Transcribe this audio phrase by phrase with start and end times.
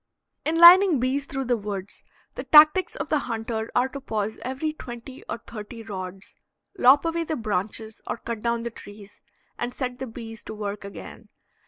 [0.45, 2.03] In lining bees through the woods,
[2.33, 6.35] the tactics of the hunter are to pause every twenty or thirty rods,
[6.79, 9.21] lop away the branches or cut down the trees,
[9.59, 11.29] and set the bees to work again.